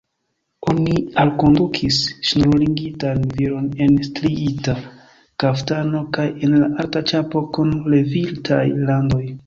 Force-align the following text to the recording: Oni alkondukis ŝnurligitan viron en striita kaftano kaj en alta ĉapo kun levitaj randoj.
Oni 0.71 0.93
alkondukis 1.23 1.99
ŝnurligitan 2.29 3.29
viron 3.35 3.69
en 3.87 3.95
striita 4.09 4.77
kaftano 5.45 6.05
kaj 6.19 6.29
en 6.49 6.61
alta 6.73 7.09
ĉapo 7.13 7.49
kun 7.59 7.81
levitaj 7.97 8.65
randoj. 8.91 9.27